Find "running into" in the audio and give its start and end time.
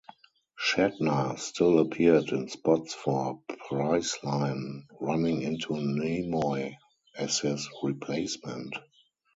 4.99-5.73